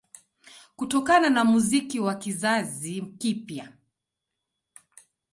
[0.75, 3.73] Kutokana na muziki wa kizazi kipya